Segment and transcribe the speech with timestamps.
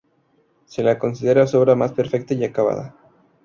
[0.65, 2.95] Se la considera su obra más perfecta y acabada.